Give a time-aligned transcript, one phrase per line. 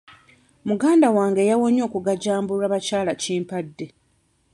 [0.69, 3.85] Muganda wange yawonye okugajambulwa bakyalakimpadde.